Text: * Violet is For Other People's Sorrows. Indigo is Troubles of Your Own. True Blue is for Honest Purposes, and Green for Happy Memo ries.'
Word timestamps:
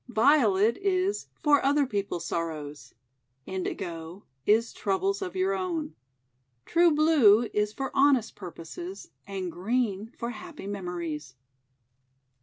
* 0.05 0.07
Violet 0.07 0.77
is 0.77 1.27
For 1.43 1.63
Other 1.63 1.85
People's 1.85 2.25
Sorrows. 2.25 2.95
Indigo 3.45 4.23
is 4.47 4.73
Troubles 4.73 5.21
of 5.21 5.35
Your 5.35 5.53
Own. 5.53 5.93
True 6.65 6.89
Blue 6.91 7.43
is 7.53 7.71
for 7.71 7.91
Honest 7.95 8.35
Purposes, 8.35 9.11
and 9.27 9.51
Green 9.51 10.11
for 10.17 10.31
Happy 10.31 10.65
Memo 10.65 10.93
ries.' 10.93 11.35